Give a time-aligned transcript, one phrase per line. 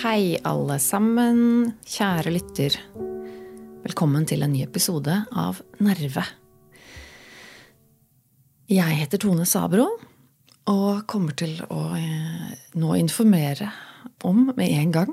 [0.00, 1.72] Hei, alle sammen.
[1.86, 2.76] Kjære lytter.
[3.84, 6.26] Velkommen til en ny episode av Nerve.
[8.70, 10.09] Jeg heter Tone Sabro
[10.70, 13.70] og kommer til å eh, nå informere
[14.26, 15.12] om med en gang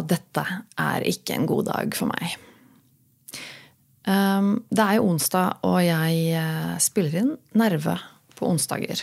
[0.00, 0.44] at dette
[0.80, 2.36] er ikke en god dag for meg.
[4.08, 7.98] Um, det er jo onsdag, og jeg eh, spiller inn Nerve
[8.36, 9.02] på onsdager.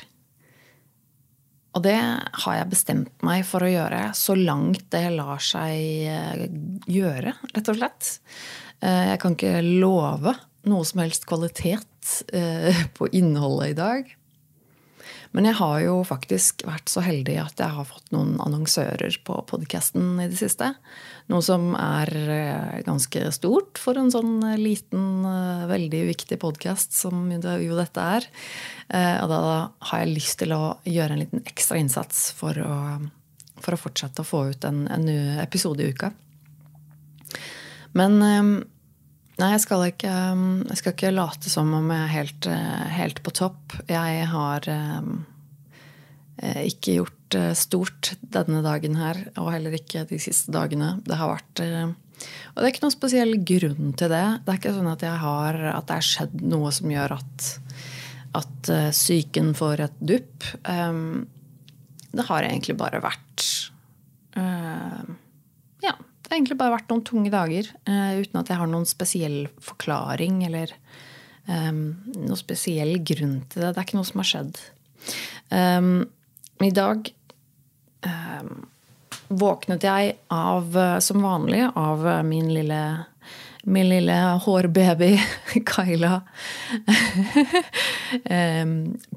[1.77, 5.75] Og det har jeg bestemt meg for å gjøre så langt det lar seg
[6.09, 6.47] eh,
[6.89, 8.15] gjøre, rett og slett.
[8.77, 10.35] Jeg kan ikke love
[10.69, 12.11] noe som helst kvalitet
[12.97, 14.16] på innholdet i dag.
[15.35, 19.39] Men jeg har jo faktisk vært så heldig at jeg har fått noen annonsører på
[19.49, 20.71] podkasten i det siste.
[21.31, 22.11] Noe som er
[22.87, 25.25] ganske stort for en sånn liten,
[25.69, 28.29] veldig viktig podkast som jo dette er.
[29.23, 29.41] Og da
[29.91, 32.77] har jeg lyst til å gjøre en liten ekstra innsats for å,
[33.59, 35.11] for å fortsette å få ut en, en
[35.43, 36.13] episode i uka.
[37.97, 38.21] Men
[39.37, 40.11] Nei, jeg skal, ikke,
[40.65, 42.47] jeg skal ikke late som om jeg er helt,
[42.89, 43.75] helt på topp.
[43.85, 50.95] Jeg har eh, ikke gjort stort denne dagen her, og heller ikke de siste dagene.
[51.05, 54.25] Det har vært Og det er ikke noen spesiell grunn til det.
[54.41, 57.51] Det er ikke sånn at, har, at det har skjedd noe som gjør at,
[58.41, 60.49] at psyken får et dupp.
[62.09, 63.49] Det har egentlig bare vært
[65.85, 65.93] Ja
[66.27, 69.37] det har egentlig bare vært noen tunge dager uh, uten at jeg har noen spesiell
[69.63, 70.73] forklaring eller
[71.47, 73.69] um, noen spesiell grunn til det.
[73.71, 74.59] Det er ikke noe som har skjedd.
[75.55, 75.93] Um,
[76.67, 77.07] I dag
[78.03, 78.51] um,
[79.27, 82.81] våknet jeg av, som vanlig, av min lille
[83.67, 85.09] min lille hårbaby
[85.71, 86.21] Kyla.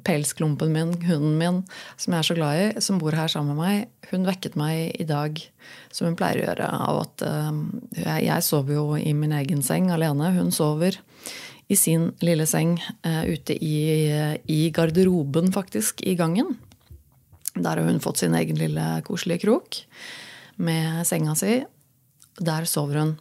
[0.06, 1.60] Pelsklumpen min, hunden min,
[1.96, 4.96] som jeg er så glad i, som bor her sammen med meg, hun vekket meg
[4.98, 5.38] i dag,
[5.94, 7.24] som hun pleier å gjøre, av at
[7.94, 10.32] jeg, jeg sover jo i min egen seng alene.
[10.34, 10.98] Hun sover
[11.70, 12.74] i sin lille seng
[13.06, 14.10] uh, ute i,
[14.50, 16.56] i, garderoben, faktisk, i gangen.
[17.54, 19.82] Der har hun fått sin egen lille koselige krok
[20.58, 21.60] med senga si.
[22.40, 23.18] Der sover hun.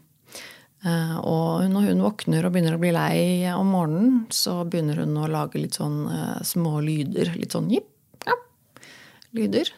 [0.79, 3.19] Uh, og når hun våkner og begynner å bli lei
[3.51, 7.33] om morgenen, så begynner hun å lage litt sånn uh, små lyder.
[7.35, 7.91] Litt sånn jipp,
[8.23, 8.37] ja,
[9.35, 9.73] lyder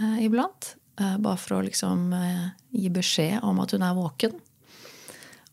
[0.00, 0.74] uh, iblant.
[0.96, 2.08] bare for å liksom
[2.72, 4.38] gi beskjed om at hun er våken.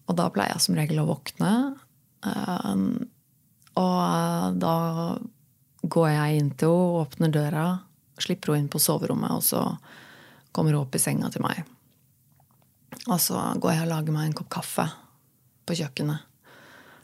[0.07, 1.51] Og da pleier jeg som regel å våkne.
[3.75, 4.77] og da
[5.83, 7.67] går jeg inn til henne, åpner døra,
[8.23, 9.65] slipper henne inn på soverommet, og så
[10.55, 11.72] kommer hun opp i senga til meg.
[13.09, 14.87] Og så går jeg og lager meg en kopp kaffe
[15.67, 16.29] på kjøkkenet.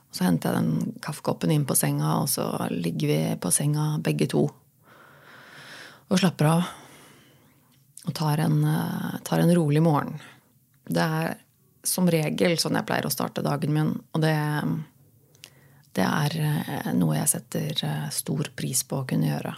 [0.10, 3.92] Og så henter jeg den kaffekoppen inn på senga, og så ligger vi på senga
[4.04, 4.48] begge to
[6.10, 6.70] og slapper av.
[8.08, 10.20] Og tar en, eh, tar en rolig morgen.
[10.86, 11.38] Det er
[11.84, 14.36] som regel sånn jeg pleier å starte dagen min, og det,
[15.94, 19.56] det er eh, noe jeg setter eh, stor pris på å kunne gjøre.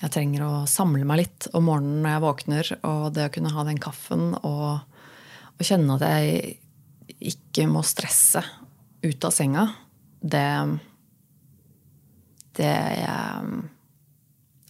[0.00, 3.52] Jeg trenger å samle meg litt om morgenen når jeg våkner, og det å kunne
[3.52, 4.80] ha den kaffen og
[5.60, 6.56] å kjenne at jeg
[7.32, 8.42] ikke må stresse
[9.04, 9.66] ut av senga,
[10.20, 10.78] det
[12.56, 12.72] Det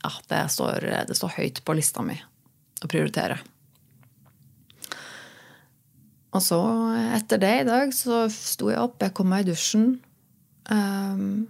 [0.01, 2.17] Ja, det står, det står høyt på lista mi
[2.81, 3.39] å prioritere.
[6.31, 6.61] Og så,
[7.17, 9.89] etter det i dag, så sto jeg opp, jeg kom meg i dusjen.
[10.71, 11.49] Um,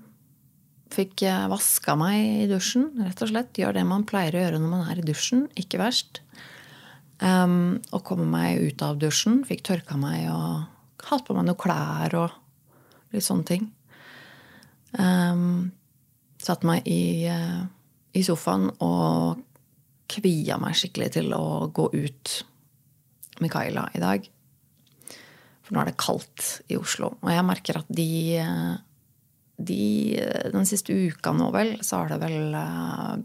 [0.90, 1.22] fikk
[1.52, 3.60] vaska meg i dusjen, rett og slett.
[3.60, 5.46] Gjør det man pleier å gjøre når man er i dusjen.
[5.60, 6.22] Ikke verst.
[7.20, 9.42] Um, og komme meg ut av dusjen.
[9.44, 13.66] Fikk tørka meg og hatt på meg noen klær og litt sånne ting.
[14.96, 15.68] Um,
[16.40, 17.60] satt meg i, uh,
[18.16, 19.44] i, sofaen og
[20.10, 22.34] kvia meg skikkelig til å gå ut
[23.44, 24.24] med Kaila i dag.
[25.60, 27.12] For nå er det kaldt i Oslo.
[27.20, 28.40] Og jeg merker at de,
[29.60, 29.84] de
[30.50, 32.56] Den siste uka nå, vel, så har det vel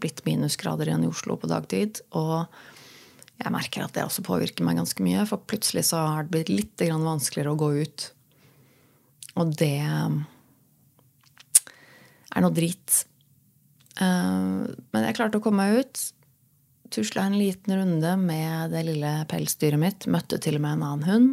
[0.04, 2.04] blitt minusgrader igjen i Oslo på dagtid.
[2.14, 2.44] Og
[3.46, 5.26] jeg merker at det også påvirker meg ganske mye.
[5.30, 8.00] For plutselig så har det blitt litt vanskeligere å gå ut.
[9.36, 10.10] Og det er
[12.44, 13.06] noe drit.
[14.02, 15.96] Eh, men jeg klarte å komme meg ut.
[16.94, 20.08] Tusla en liten runde med det lille pelsdyret mitt.
[20.12, 21.30] Møtte til og med en annen hund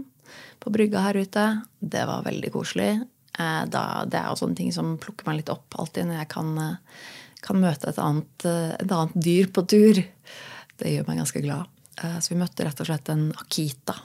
[0.63, 1.47] på brygga her ute.
[1.81, 2.93] Det var veldig koselig.
[3.33, 6.49] Da, det er også en ting som plukker meg litt opp alltid når jeg kan,
[6.61, 7.05] eh,
[7.43, 10.03] kan møte et annet, et annet dyr på tur.
[10.83, 11.71] Det gjør meg ganske glad.
[12.03, 13.97] Eh, så vi møtte rett og slett en Akita.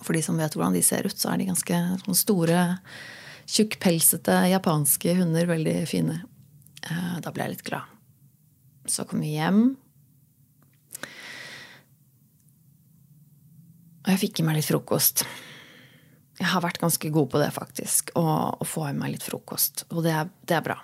[0.00, 1.80] For de som vet hvordan de ser ut, så er de ganske
[2.16, 2.64] store,
[3.50, 5.50] tjukkpelsete japanske hunder.
[5.50, 6.22] Veldig fine.
[6.86, 7.96] Eh, da ble jeg litt glad.
[8.88, 9.64] Så kom vi hjem.
[14.00, 15.26] Og jeg fikk i meg litt frokost.
[16.40, 18.14] Jeg har vært ganske god på det, faktisk.
[18.16, 18.22] Å,
[18.56, 19.84] å få i meg litt frokost.
[19.92, 20.78] Og det er, det er bra.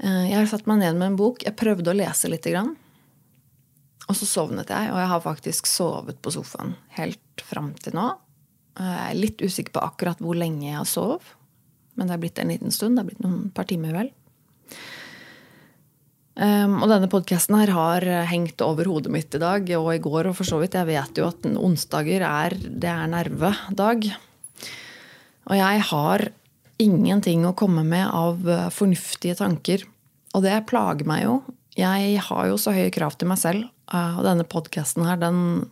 [0.00, 1.44] Eh, jeg har satt meg ned med en bok.
[1.44, 2.72] Jeg prøvde å lese lite grann.
[4.10, 8.08] Og så sovnet jeg, og jeg har faktisk sovet på sofaen helt fram til nå.
[8.74, 11.36] Eh, jeg er litt usikker på akkurat hvor lenge jeg har sov.
[11.94, 12.96] Men det er blitt en liten stund.
[12.96, 14.10] Det er blitt noen par timer, vel.
[16.40, 20.30] Um, og denne podkasten her har hengt over hodet mitt i dag og i går
[20.30, 20.78] og for så vidt.
[20.78, 24.06] Jeg vet jo at onsdager er, det er nervedag.
[25.50, 26.30] Og jeg har
[26.80, 29.84] ingenting å komme med av eh, fornuftige tanker.
[30.36, 31.40] Og det plager meg jo.
[31.78, 33.68] Jeg har jo så høye krav til meg selv.
[33.90, 35.70] Eh, og denne podkasten her, den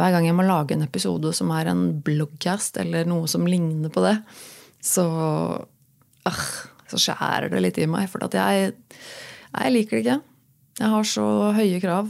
[0.00, 3.92] Hver gang jeg må lage en episode som er en bloggcast eller noe som ligner
[3.92, 4.14] på det,
[4.80, 5.04] så
[6.24, 6.46] øh,
[6.90, 8.08] Så skjærer det litt i meg.
[8.10, 8.72] For jeg,
[9.52, 10.16] jeg liker det ikke.
[10.80, 12.08] Jeg har så høye krav.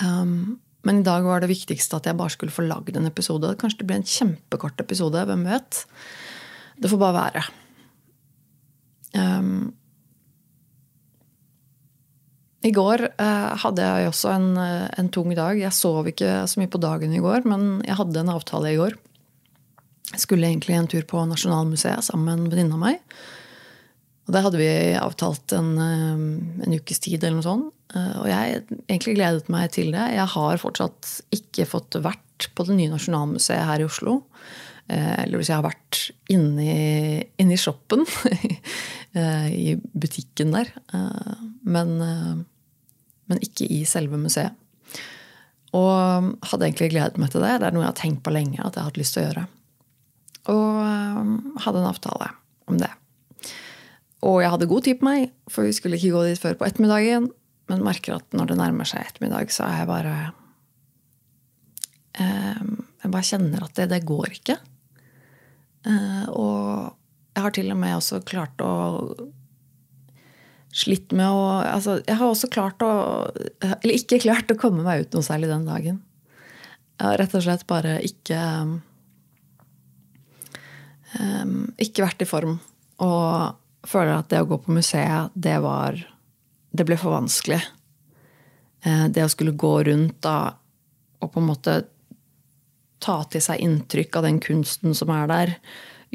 [0.00, 3.52] Um, men i dag var det viktigste at jeg bare skulle få lagd en episode.
[3.60, 5.22] Kanskje det blir en kjempekort episode.
[5.28, 5.84] Hvem vet?
[6.80, 7.44] Det får bare være.
[9.14, 9.70] Um,
[12.66, 15.56] I går eh, hadde jeg også en, en, tung dag.
[15.56, 18.78] Jeg sov ikke så mye på dagen i går, men jeg hadde en avtale i
[18.80, 18.96] går.
[20.10, 23.20] Jeg skulle egentlig en tur på Nasjonalmuseet sammen med en venninne av meg.
[24.28, 24.70] Og det hadde vi
[25.00, 27.70] avtalt en, en, ukes tid eller noe sånt.
[27.90, 30.04] Uh, og jeg egentlig gledet meg til det.
[30.14, 34.20] Jeg har fortsatt ikke fått vært på det nye Nasjonalmuseet her i Oslo.
[34.90, 36.00] Eh, eller hvis jeg har vært
[36.32, 36.64] inne
[37.38, 38.02] i, shoppen,
[39.18, 40.72] eh, i butikken der.
[40.94, 41.94] Eh, men,
[43.30, 44.56] men, ikke i selve museet.
[45.76, 47.60] Og hadde egentlig gledet meg til det.
[47.62, 49.26] Det er noe jeg har tenkt på lenge at jeg har hatt lyst til å
[49.28, 49.44] gjøre.
[50.50, 52.32] Og hadde en avtale
[52.70, 52.90] om det.
[54.26, 56.66] Og jeg hadde god tid på meg, for vi skulle ikke gå dit før på
[56.66, 57.30] ettermiddagen.
[57.70, 60.16] Men merker at når det nærmer seg ettermiddag, så er jeg bare
[62.20, 64.58] Jeg bare kjenner at det, det går ikke.
[65.88, 66.90] Eh, og
[67.32, 68.72] jeg har til og med også klart å
[70.70, 72.90] Slitt med å altså, Jeg har også klart å
[73.80, 75.98] Eller ikke klart å komme meg ut noe særlig den dagen.
[77.00, 78.38] Jeg har rett og slett bare ikke
[81.18, 82.58] um, Ikke vært i form.
[83.02, 85.98] Og føler at det å gå på museet, det var
[86.70, 87.60] Det ble for vanskelig.
[88.86, 90.38] Uh, det å skulle gå rundt da
[91.20, 91.72] og på en måte
[93.00, 95.54] ta til seg inntrykk av den kunsten som er der.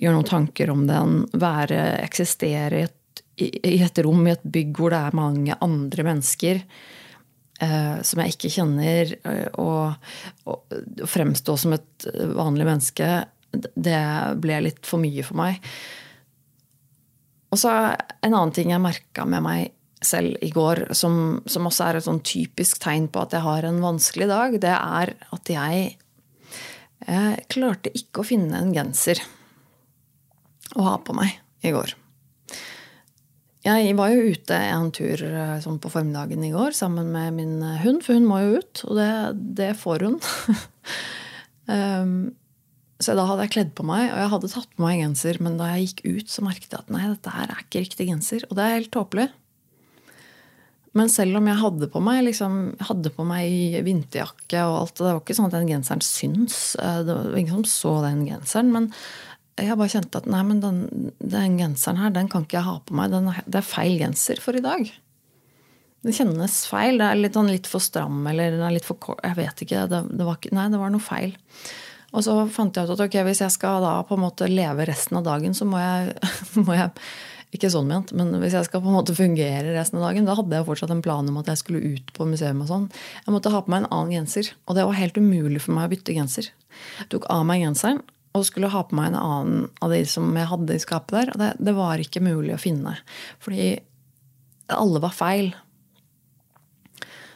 [0.02, 1.18] Gjøre noen tanker om den.
[1.40, 2.95] Være, eksistere i et,
[3.42, 8.36] i et, rom, i et bygg hvor det er mange andre mennesker eh, som jeg
[8.36, 9.16] ikke kjenner.
[9.28, 9.96] Eh, og,
[10.48, 10.76] og,
[11.12, 13.12] fremstå som et vanlig menneske,
[13.52, 14.02] det
[14.44, 15.60] ble litt for mye for meg.
[17.52, 19.72] Og så en annen ting jeg merka med meg
[20.06, 23.66] selv i går, som, som også er et sånn typisk tegn på at jeg har
[23.66, 25.94] en vanskelig dag, det er at jeg
[27.06, 29.20] jeg klarte ikke å finne en genser
[30.76, 31.36] å ha på meg
[31.66, 31.94] i går.
[33.66, 37.56] Jeg var jo ute en tur eh, sånn på formiddagen i går sammen med min
[37.82, 39.12] hund, for hun må jo ut, og det,
[39.58, 40.20] det får hun.
[41.74, 42.18] um,
[43.02, 45.58] så da hadde jeg kledd på meg, og jeg hadde tatt på meg genser, men
[45.60, 48.46] da jeg gikk ut, så merket jeg at nei, dette her er ikke riktig genser.
[48.48, 49.28] Og det er helt tåpelig.
[50.96, 55.10] Men selv om jeg hadde på meg, liksom, hadde på meg vinterjakke og alt, det
[55.10, 56.60] var ikke sånn at den genseren syns.
[56.80, 58.72] Eh, det var ingen som så den genseren.
[58.72, 58.88] Men
[59.64, 60.80] jeg bare kjente at nei, men den,
[61.20, 63.14] den genseren her, den kan ikke jeg ha på meg.
[63.14, 64.90] Den, det er feil genser for i dag.
[66.06, 67.00] Det kjennes feil.
[67.00, 69.24] Det er litt, sånn litt for stram eller den er litt for kort.
[69.24, 69.86] Jeg vet ikke.
[69.92, 71.38] Det, det var, nei, det var noe feil.
[72.16, 74.86] Og så fant jeg ut at ok, hvis jeg skal da på en måte leve
[74.88, 76.14] resten av dagen, så må jeg,
[76.68, 76.92] må jeg
[77.56, 80.36] ikke sånn ment, men hvis jeg skal på en måte fungere resten av dagen, da
[80.36, 82.60] hadde jeg fortsatt en plan om at jeg skulle ut på museum.
[82.66, 82.90] og sånn.
[83.24, 84.52] Jeg måtte ha på meg en annen genser.
[84.68, 86.52] Og det var helt umulig for meg å bytte genser.
[87.00, 88.04] Jeg tok av meg genseren
[88.36, 91.34] og skulle ha på meg en annen av de som jeg hadde i skapet der.
[91.34, 92.98] Og det, det var ikke mulig å finne.
[93.44, 93.70] Fordi
[94.76, 95.54] alle var feil.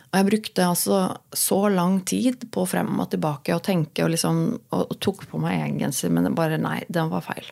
[0.10, 1.00] Og jeg brukte altså
[1.38, 4.42] så lang tid på frem og tilbake og tenke og, liksom,
[4.74, 7.52] og, og tok på meg en genser, men bare nei, den var feil.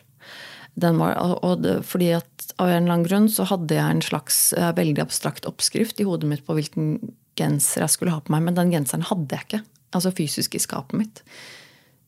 [0.78, 4.36] Var, og det, fordi at av en eller annen grunn så hadde jeg en slags
[4.58, 6.98] uh, veldig abstrakt oppskrift i hodet mitt på hvilken
[7.38, 9.62] genser jeg skulle ha på meg, men den genseren hadde jeg ikke.
[9.94, 11.22] Altså fysisk i skapet mitt.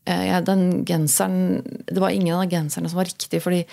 [0.05, 3.65] Eh, den genseren Det var ingen av genserne som var riktig, fordi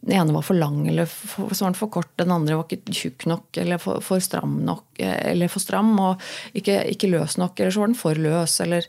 [0.00, 2.12] den ene var for lang eller for, så var den for kort.
[2.16, 4.86] Den andre var ikke tjukk nok eller for, for stram nok.
[4.98, 6.22] Eh, eller for stram og
[6.54, 8.60] ikke, ikke, løs nok, eller så var den for løs.
[8.64, 8.88] Eller,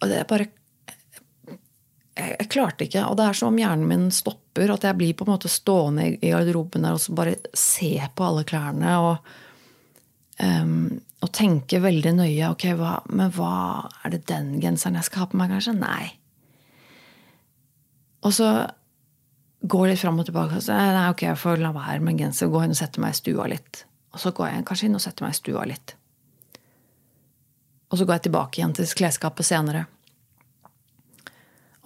[0.00, 0.48] og det er bare
[2.18, 3.04] jeg, jeg, klarte ikke.
[3.06, 4.72] Og det er som om hjernen min stopper.
[4.74, 8.30] At jeg blir på en måte stående i garderoben der og så bare se på
[8.30, 8.96] alle klærne.
[8.98, 9.36] og
[10.42, 13.54] um, og tenke veldig nøye ok, hva, men hva
[14.06, 15.74] er det den genseren jeg skal ha på meg, kanskje?
[15.74, 16.12] Nei.
[18.28, 18.48] Og så
[19.68, 20.58] går litt fram og tilbake.
[20.58, 22.50] Og så, nei, ok, jeg får la være med genser.
[22.52, 23.84] Gå inn og sette meg i stua litt.
[24.14, 25.94] Og så går jeg kanskje inn og setter meg i stua litt.
[27.88, 29.86] Og så går jeg tilbake igjen til klesskapet senere.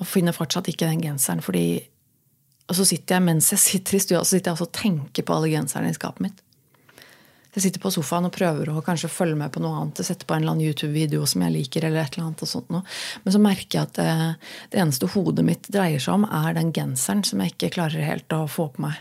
[0.01, 1.43] Og finner fortsatt ikke den genseren.
[1.43, 1.83] fordi
[2.69, 5.35] Og så sitter jeg mens jeg sitter i stua så sitter jeg og tenker på
[5.35, 6.43] alle genserne i skapet mitt.
[7.53, 10.01] Jeg sitter på sofaen og prøver å kanskje følge med på noe annet.
[10.01, 11.85] Jeg setter på en eller annen YouTube-video som jeg liker.
[11.85, 12.83] eller et eller annet og sånt noe.
[13.25, 14.35] Men så merker jeg at det, eh,
[14.73, 18.33] det, eneste hodet mitt dreier seg om, er den genseren som jeg ikke klarer helt
[18.33, 18.97] å få på meg.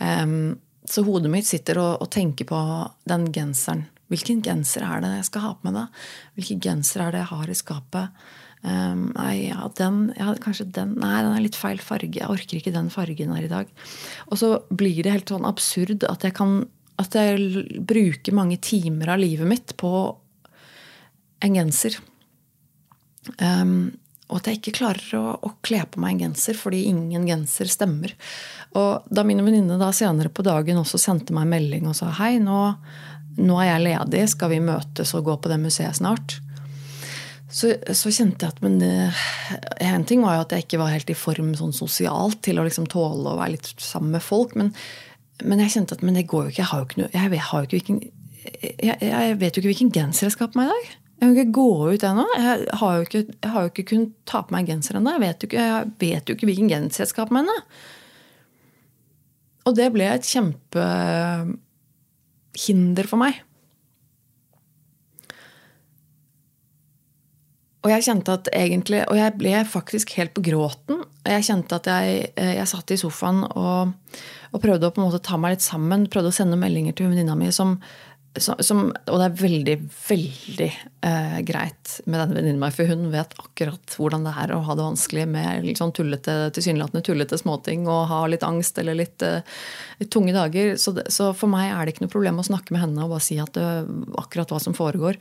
[0.00, 2.60] Um, så hodet mitt sitter og, og, tenker på
[3.06, 3.86] den genseren.
[4.10, 5.86] Hvilken genser er det jeg skal ha på meg da?
[6.34, 8.26] Hvilken genser er det jeg har i skapet?
[8.64, 12.18] Um, nei, ja, den, ja, kanskje den Nei, den er litt feil farge.
[12.18, 13.70] Jeg orker ikke den fargen her i dag.
[14.32, 16.64] Og så blir det helt sånn absurd at jeg kan
[17.00, 19.90] at jeg bruker mange timer av livet mitt på
[21.44, 21.96] en genser.
[23.40, 23.94] Um,
[24.30, 27.68] og at jeg ikke klarer å, å, kle på meg en genser fordi ingen genser
[27.70, 28.14] stemmer.
[28.78, 32.38] Og da min venninne senere på dagen også sendte meg en melding og sa hei,
[32.42, 32.62] nå,
[33.36, 36.38] nå, er jeg ledig, skal vi møtes og gå på det museet snart?
[37.54, 38.80] Så, så kjente jeg at men
[39.84, 42.64] En ting var jo at jeg ikke var helt i form sånn sosialt til å
[42.66, 44.56] liksom tåle å være litt sammen med folk.
[44.58, 44.72] men
[45.42, 46.62] men jeg kjente at men det går jo ikke.
[46.62, 47.98] Jeg har jo ikke noe, jeg, har jo ikke hvilken,
[48.84, 50.84] jeg, jeg, vet jo ikke hvilken genser jeg skal ha på meg i dag.
[51.14, 52.26] Jeg kan ikke gå ut ennå.
[52.36, 55.10] Jeg har jo ikke, jeg har jo ikke kunnet ta på meg genser ennå.
[55.16, 55.72] Jeg, vet jo ikke, jeg
[56.04, 57.58] vet jo ikke hvilken genser jeg skal ha på meg ennå.
[59.64, 63.34] Og det ble et kjempehinder for meg.
[67.84, 71.02] Og jeg kjente at egentlig, og jeg ble faktisk helt på gråten.
[71.04, 73.92] Og jeg kjente at jeg, jeg satt i sofaen og,
[74.54, 76.08] og, prøvde å på en måte ta meg litt sammen.
[76.10, 77.74] Prøvde å sende meldinger til venninna mi som,
[78.38, 79.74] som, Og det er veldig,
[80.06, 80.68] veldig
[81.08, 84.78] eh, greit med denne venninna mi, for hun vet akkurat hvordan det er å ha
[84.78, 89.42] det vanskelig med sånn tullete, tilsynelatende tullete småting og ha litt angst eller litt, eh,
[90.00, 90.76] litt tunge dager.
[90.80, 93.16] Så, det, så, for meg er det ikke noe problem å snakke med henne og
[93.16, 93.68] bare si at det,
[94.22, 95.18] akkurat hva som foregår.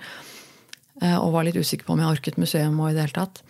[1.01, 3.41] Eh, og var litt usikker på om jeg orket museum og i det hele tatt.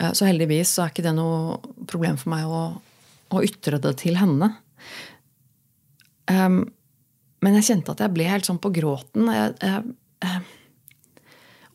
[0.00, 1.58] Eh, så heldigvis så er ikke det noe
[1.88, 2.62] problem for meg å,
[3.32, 4.52] å ytre det til henne.
[6.30, 6.64] Um,
[7.44, 9.28] men jeg kjente at jeg ble helt sånn på gråten.
[9.30, 10.40] Jeg, jeg, jeg,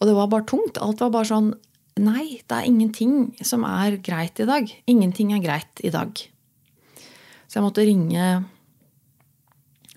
[0.02, 0.80] og det var bare tungt.
[0.82, 1.54] Alt var bare sånn
[2.02, 4.70] Nei, det er ingenting som er greit i dag.
[4.90, 6.16] Ingenting er greit i dag.
[7.52, 8.28] Så jeg måtte ringe,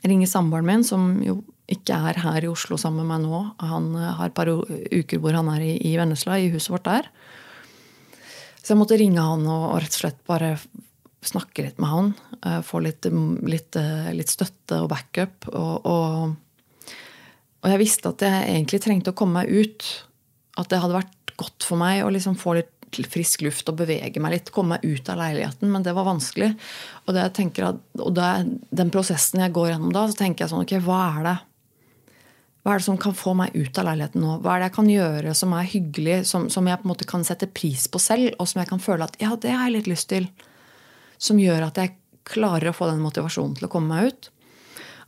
[0.02, 1.38] ringe samboeren min, som jo
[1.70, 3.42] ikke er her i Oslo sammen med meg nå.
[3.62, 6.90] Han eh, har et par uker hvor han er i, i Vennesla, i huset vårt
[6.90, 7.08] der.
[8.58, 10.56] Så jeg måtte ringe han og, og rett og slett bare
[11.28, 12.12] snakke litt med han.
[12.44, 13.06] Uh, få litt,
[13.46, 15.48] litt, uh, litt, støtte og backup.
[15.52, 16.92] Og, og,
[17.62, 19.88] og, jeg visste at jeg egentlig trengte å komme meg ut.
[20.60, 22.70] At det hadde vært godt for meg å liksom få litt
[23.10, 24.52] frisk luft og bevege meg litt.
[24.54, 25.72] Komme meg ut av leiligheten.
[25.72, 26.52] Men det var vanskelig.
[27.06, 27.40] Og, det at,
[27.98, 28.30] og det,
[28.70, 31.36] den prosessen jeg går gjennom da, så tenker jeg sånn Ok, hva er det?
[32.64, 34.38] Hva er det som kan få meg ut av leiligheten nå?
[34.40, 37.08] Hva er det jeg kan gjøre som er hyggelig, som, som, jeg på en måte
[37.08, 39.74] kan sette pris på selv, og som jeg kan føle at ja, det har jeg
[39.74, 40.30] litt lyst til?
[41.18, 44.30] Som gjør at jeg klarer å få den motivasjonen til å komme meg ut.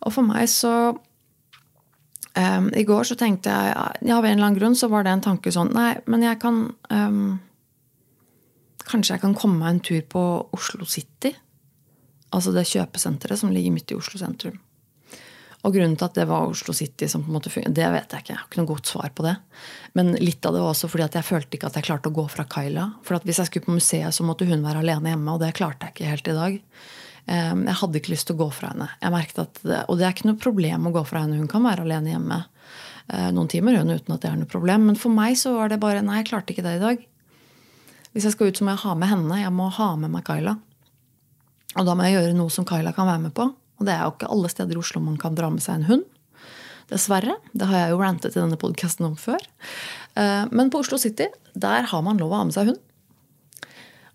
[0.06, 4.58] Og for meg så um, I går så tenkte jeg ja, ved en eller annen
[4.58, 7.38] grunn så var det en tanke sånn Nei, men jeg kan um,
[8.86, 10.22] Kanskje jeg kan komme meg en tur på
[10.54, 11.32] Oslo City?
[12.36, 14.60] Altså det kjøpesenteret som ligger midt i Oslo sentrum.
[15.66, 18.12] Og grunnen til at det var Oslo City som på en måte fungerer, det vet
[18.14, 18.32] jeg ikke.
[18.32, 19.34] Jeg har ikke noe godt svar på det.
[19.98, 22.14] Men litt av det var også fordi at jeg følte ikke at jeg klarte å
[22.14, 22.84] gå fra Kaila.
[23.06, 25.88] For hvis jeg skulle på museet, så måtte hun være alene hjemme, og det klarte
[25.88, 26.60] jeg ikke helt i dag.
[27.26, 28.88] Ehm, jeg hadde ikke lyst til å gå fra henne.
[29.02, 31.40] Jeg at, Og det er ikke noe problem å gå fra henne.
[31.40, 32.38] Hun kan være alene hjemme
[33.10, 34.86] eh, noen timer hun, uten at det er noe problem.
[34.86, 37.02] Men for meg så var det bare Nei, jeg klarte ikke det i dag.
[38.14, 39.42] Hvis jeg skal ut, så må jeg ha med henne.
[39.42, 40.54] Jeg må ha med meg Kaila.
[41.76, 43.50] Og da må jeg gjøre noe som Kaila kan være med på.
[43.76, 45.88] Og det er jo ikke alle steder i Oslo man kan dra med seg en
[45.90, 46.04] hund.
[46.90, 47.34] Dessverre.
[47.52, 49.42] Det har jeg jo rantet i denne podkasten om før.
[50.14, 52.82] Eh, men på Oslo City der har man lov å ha med seg hund.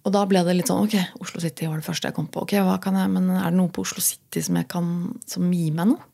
[0.02, 2.46] Og da ble det litt sånn Ok, Oslo City var det første jeg kom på.
[2.46, 4.88] Ok, hva kan jeg, Men er det noe på Oslo City som, jeg kan,
[5.30, 6.08] som gir meg noe?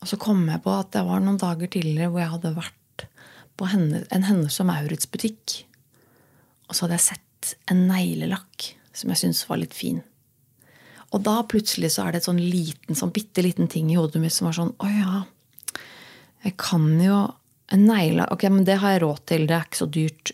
[0.00, 3.06] Og så kom jeg på at det var noen dager tidligere hvor jeg hadde vært
[3.60, 5.58] på henne, en Hennes og Maurits-butikk.
[6.68, 10.00] Og så hadde jeg sett en neglelakk som jeg syntes var litt fin.
[11.10, 14.22] Og da plutselig så er det et sånn liten, sånn bitte liten ting i hodet
[14.22, 15.22] mitt som er sånn Å ja,
[16.44, 17.22] jeg kan jo
[17.70, 19.46] en negle Ok, men det har jeg råd til.
[19.46, 20.32] Det er ikke så dyrt.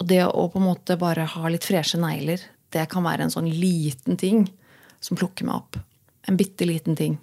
[0.00, 2.40] Og det å på en måte bare ha litt freshe negler,
[2.72, 4.46] det kan være en sånn liten ting
[5.02, 5.80] som plukker meg opp.
[6.28, 7.18] En bitte liten ting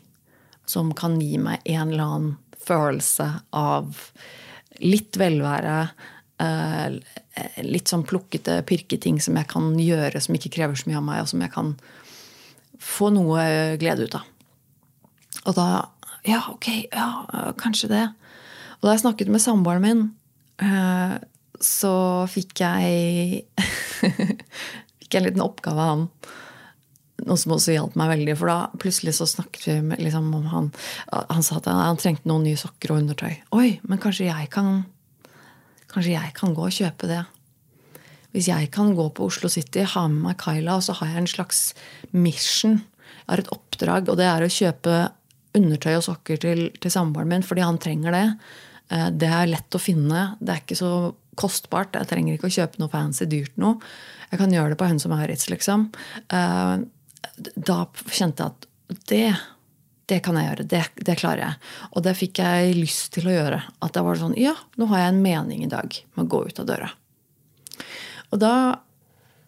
[0.68, 2.36] som kan gi meg en eller annen
[2.68, 3.98] følelse av
[4.84, 5.78] litt velvære.
[6.38, 6.98] Eh,
[7.66, 11.24] litt sånn plukkete pirketing som jeg kan gjøre som ikke krever så mye av meg,
[11.24, 11.74] og som jeg kan
[12.80, 14.34] få noe glede ut av.
[15.48, 15.68] Og da
[16.28, 18.06] Ja, ok, ja, kanskje det.
[18.78, 20.02] Og da jeg snakket med samboeren min,
[20.60, 21.14] eh,
[21.64, 21.94] så
[22.28, 23.46] fikk jeg
[25.00, 26.04] fikk jeg en liten oppgave av han.
[27.26, 28.36] Noe som også hjalp meg veldig.
[28.38, 30.70] For da plutselig så snakket vi liksom om han
[31.10, 33.40] Han sa at han trengte noen nye sokker og undertøy.
[33.58, 34.86] Oi, men kanskje jeg kan
[35.88, 37.24] Kanskje jeg kan gå og kjøpe det.
[38.38, 41.24] Hvis jeg kan gå på Oslo City, ha med meg Kyla, og så har jeg
[41.24, 41.62] en slags
[42.14, 42.76] mission.
[43.24, 44.98] Jeg har et oppdrag, og det er å kjøpe
[45.58, 48.26] undertøy og sokker til, til samboeren min fordi han trenger det.
[48.94, 50.28] Eh, det er lett å finne.
[50.38, 50.92] Det er ikke så
[51.38, 51.98] kostbart.
[51.98, 53.82] Jeg trenger ikke å kjøpe noe fancy dyrt noe.
[54.30, 55.90] Jeg kan gjøre det på henne som er Maurits, liksom.
[56.30, 56.76] Eh,
[57.58, 57.80] da
[58.14, 58.70] kjente jeg at
[59.10, 59.26] det,
[60.14, 60.68] det kan jeg gjøre.
[60.76, 61.74] Det, det, klarer jeg.
[61.94, 63.64] Og det fikk jeg lyst til å gjøre.
[63.82, 66.46] At det var sånn Ja, nå har jeg en mening i dag med å gå
[66.52, 66.94] ut av døra.
[68.34, 68.54] Og da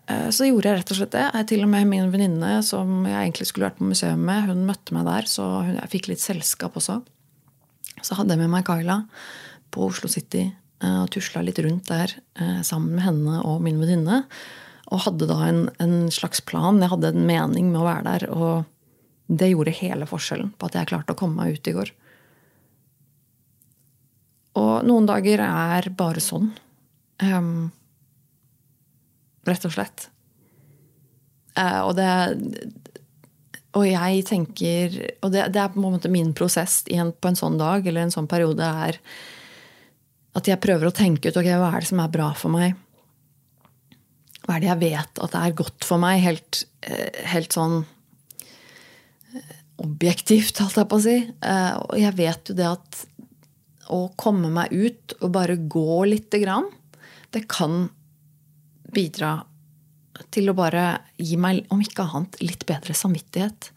[0.10, 1.26] eh, så gjorde jeg rett og slett det.
[1.28, 4.66] Jeg til og med Min venninne som jeg egentlig skulle vært på museum med, hun
[4.68, 7.02] møtte meg der, så jeg fikk litt selskap også.
[8.00, 9.02] Så hadde jeg med meg Kyla
[9.74, 13.80] på Oslo City eh, og tusla litt rundt der eh, sammen med henne og min
[13.82, 14.24] venninne.
[14.90, 16.80] Og hadde da en, en, slags plan.
[16.82, 18.30] Jeg hadde en mening med å være der.
[18.34, 18.64] Og
[19.30, 21.92] det gjorde hele forskjellen på at jeg klarte å komme meg ut i går.
[24.58, 26.50] Og noen dager er bare sånn.
[27.22, 27.70] Um,
[29.52, 30.10] rett og slett.
[31.58, 32.10] Uh, og det
[33.78, 37.38] og jeg tenker Og det, det, er på en måte min prosess en, på en
[37.38, 38.98] sånn dag eller en sånn periode er
[40.38, 42.78] at jeg prøver å tenke ut ok, hva er det som er bra for meg.
[44.46, 46.22] Hva er det jeg vet at det er godt for meg?
[46.24, 47.80] Helt, eh, helt sånn
[49.34, 51.18] eh, objektivt, holdt jeg på å si.
[51.26, 53.02] Eh, og jeg vet jo det at
[53.90, 56.70] å komme meg ut og bare gå lite grann,
[57.34, 57.88] det kan
[58.96, 59.38] bidra
[60.34, 63.70] til å bare gi meg, om ikke annet, litt bedre samvittighet.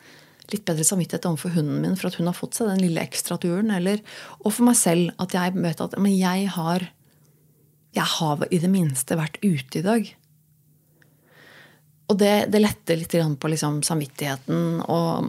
[0.53, 3.71] Litt bedre samvittighet overfor hunden min for at hun har fått seg den lille ekstraturen.
[3.75, 4.03] Eller,
[4.43, 6.89] og for meg selv, at jeg vet at men jeg har
[7.93, 10.07] jeg har i det minste vært ute i dag.
[12.09, 14.81] Og det, det letter litt på liksom samvittigheten.
[14.81, 15.29] Og,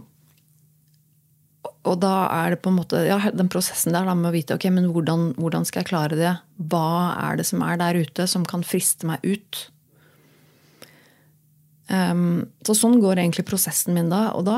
[1.63, 4.55] og, da er det på en måte ja, den prosessen der da, med å vite
[4.57, 6.33] ok, men hvordan, hvordan skal jeg klare det.
[6.71, 9.65] Hva er det som er der ute som kan friste meg ut?
[11.87, 14.29] Um, så sånn går egentlig prosessen min da.
[14.37, 14.57] Og da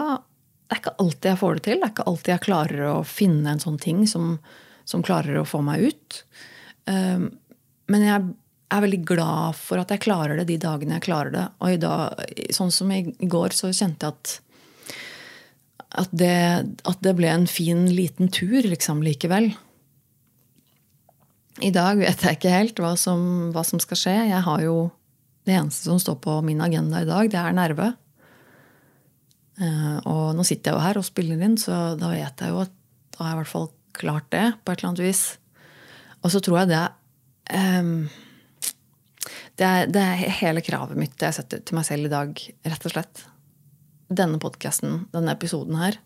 [0.66, 1.78] det er ikke alltid jeg får det til.
[1.78, 4.32] Det er ikke alltid jeg klarer å finne en sånn ting som,
[4.90, 6.24] som klarer å få meg ut.
[6.90, 7.28] Um,
[7.92, 8.24] men jeg
[8.74, 11.46] er veldig glad for at jeg klarer det de dagene jeg klarer det.
[11.62, 14.34] Og i dag, sånn som i går, så kjente jeg at
[16.00, 16.36] at det,
[16.88, 19.52] at det ble en fin, liten tur liksom likevel.
[21.64, 24.16] I dag vet jeg ikke helt hva som, hva som skal skje.
[24.32, 24.90] Jeg har jo
[25.46, 27.94] det eneste som står på min agenda i dag, det er nerve.
[29.62, 32.64] Eh, og nå sitter jeg jo her og spiller inn, så da vet jeg jo
[32.66, 32.74] at
[33.16, 35.24] da har jeg i hvert fall klart det på et eller annet vis.
[36.26, 36.84] Og så tror jeg det
[37.54, 38.08] um,
[39.56, 42.42] det, er, det er hele kravet mitt det jeg setter til meg selv i dag,
[42.68, 43.24] rett og slett.
[44.08, 45.98] Denne podkasten, denne episoden her,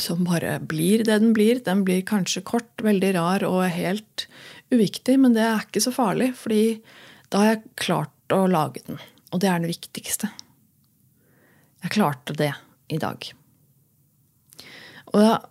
[0.00, 1.60] som bare blir det den blir.
[1.62, 4.26] Den blir kanskje kort, veldig rar og helt
[4.74, 6.34] uviktig, men det er ikke så farlig.
[6.34, 6.82] fordi
[7.30, 8.98] da har jeg klart å lage den.
[9.32, 10.28] Og det er det viktigste.
[11.82, 12.52] Jeg klarte det
[12.88, 13.26] i dag.
[15.14, 15.48] Og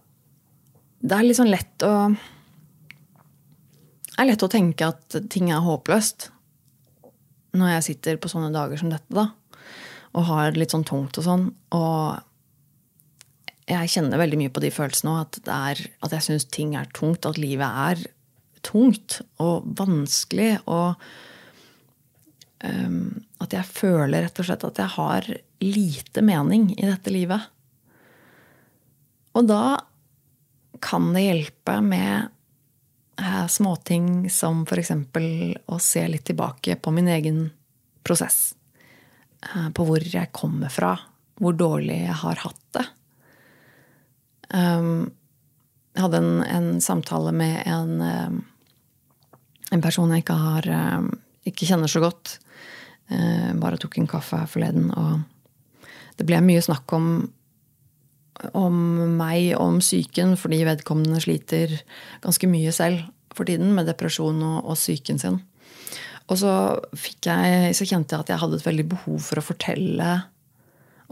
[1.04, 2.14] det er litt sånn lett å
[4.14, 6.30] Det er lett å tenke at ting er håpløst
[7.58, 9.32] når jeg sitter på sånne dager som dette, da.
[10.14, 11.48] Og har litt sånn tungt og sånn.
[11.74, 12.20] Og
[13.70, 15.40] jeg kjenner veldig mye på de følelsene òg.
[15.50, 17.26] At, at jeg syns ting er tungt.
[17.26, 18.04] At livet er
[18.66, 20.58] tungt og vanskelig.
[20.66, 20.96] og
[22.64, 25.28] um, at jeg føler rett og slett at jeg har
[25.64, 27.50] lite mening i dette livet.
[29.34, 29.80] Og da
[30.84, 32.30] kan det hjelpe med
[33.20, 34.92] eh, småting som f.eks.
[35.66, 37.46] å se litt tilbake på min egen
[38.04, 38.54] prosess.
[39.44, 40.96] Eh, på hvor jeg kommer fra.
[41.42, 42.86] Hvor dårlig jeg har hatt det.
[44.54, 45.10] Um,
[45.96, 48.36] jeg hadde en, en, samtale med en, um,
[49.74, 50.68] en person jeg ikke har
[51.00, 51.08] um,
[51.50, 52.38] ikke kjenner så godt.
[53.12, 57.08] Eh, bare tok en kaffe her forleden, og det ble mye snakk om,
[58.56, 58.78] om
[59.18, 61.76] meg om psyken, fordi vedkommende sliter
[62.24, 63.04] ganske mye selv
[63.34, 65.42] for tiden med depresjon og, og psyken sin.
[66.32, 66.52] Og så,
[67.26, 70.12] jeg, så kjente jeg at jeg hadde et veldig behov for å fortelle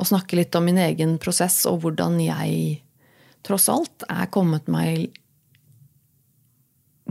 [0.01, 2.79] og snakke litt om min egen prosess og hvordan jeg
[3.45, 5.11] tross alt er kommet meg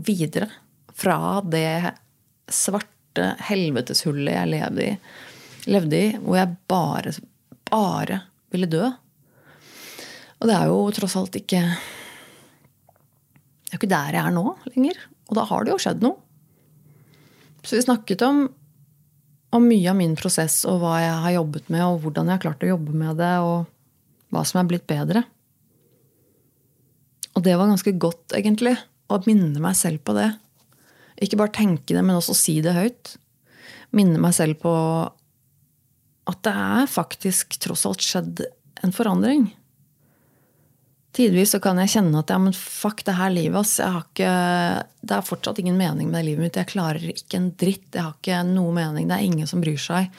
[0.01, 0.49] videre
[0.97, 1.93] fra det
[2.51, 4.97] svarte helveteshullet jeg levde i,
[5.71, 7.13] levde i hvor jeg bare,
[7.71, 8.89] bare ville dø.
[10.41, 14.47] Og det er jo tross alt ikke Det er jo ikke der jeg er nå
[14.73, 15.03] lenger.
[15.29, 16.30] Og da har det jo skjedd noe.
[17.63, 18.47] Så vi snakket om,
[19.55, 22.45] om mye av min prosess og hva jeg har jobbet med, og hvordan jeg har
[22.47, 23.69] klart å jobbe med det, og
[24.31, 25.25] hva som er blitt bedre.
[27.37, 28.77] Og det var ganske godt, egentlig,
[29.11, 30.31] å minne meg selv på det.
[31.21, 33.15] Ikke bare tenke det, men også si det høyt.
[33.97, 34.73] Minne meg selv på
[36.31, 38.45] at det er faktisk tross alt skjedd
[38.85, 39.49] en forandring.
[41.17, 43.81] Tidvis så kan jeg kjenne at ja, men fuck det her livet, ass.
[43.83, 44.31] Ikke,
[45.03, 46.59] det er fortsatt ingen mening med det livet mitt.
[46.61, 47.89] Jeg klarer ikke en dritt.
[47.97, 49.09] Jeg har ikke noe mening.
[49.11, 50.13] Det er ingen som bryr seg.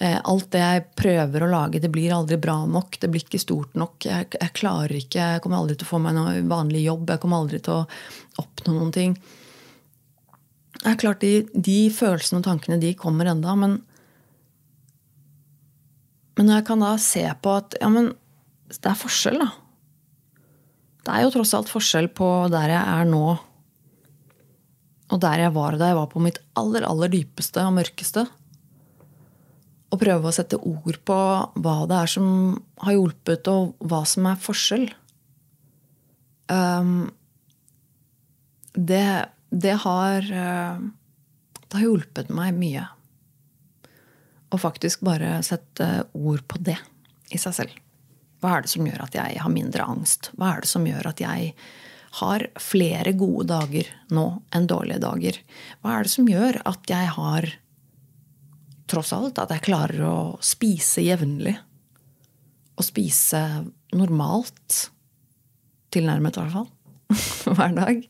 [0.00, 2.96] Eh, alt det jeg prøver å lage, det blir aldri bra nok.
[3.02, 4.08] Det blir ikke stort nok.
[4.08, 7.12] Jeg, jeg klarer ikke, jeg kommer aldri til å få meg noe vanlig jobb.
[7.12, 9.18] Jeg kommer aldri til å oppnå noen ting.
[10.80, 13.82] Det er klart, de, de følelsene og tankene de kommer enda, men
[16.34, 18.08] Men jeg kan da se på at ja, men
[18.66, 19.52] det er forskjell, da.
[21.04, 23.26] Det er jo tross alt forskjell på der jeg er nå,
[25.12, 28.24] og der jeg var da jeg var på mitt aller, aller dypeste og mørkeste.
[29.92, 31.18] Å prøve å sette ord på
[31.60, 32.28] hva det er som
[32.82, 34.88] har hjulpet, og hva som er forskjell.
[36.48, 37.12] Um,
[38.74, 39.04] det,
[39.48, 40.82] det har uh,
[41.68, 42.88] Det har hjulpet meg mye.
[44.50, 46.76] Å faktisk bare sette ord på det
[47.34, 47.83] i seg selv.
[48.44, 50.28] Hva er det som gjør at jeg har mindre angst?
[50.36, 51.52] Hva er det som gjør at jeg
[52.18, 55.38] har flere gode dager nå enn dårlige dager?
[55.80, 57.48] Hva er det som gjør at jeg har
[58.92, 61.56] tross alt at jeg klarer å spise jevnlig?
[62.76, 63.40] Og spise
[63.96, 64.90] normalt.
[65.94, 66.68] Tilnærmet, i hvert fall.
[67.56, 68.04] Hver dag.